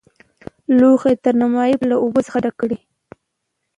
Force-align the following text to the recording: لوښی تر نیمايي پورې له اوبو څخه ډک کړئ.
لوښی 0.79 1.15
تر 1.23 1.33
نیمايي 1.41 1.75
پورې 1.79 1.89
له 1.91 1.95
اوبو 2.03 2.19
څخه 2.27 2.37
ډک 2.43 2.55
کړئ. 2.61 2.79